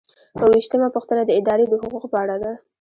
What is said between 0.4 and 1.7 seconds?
ویشتمه پوښتنه د ادارې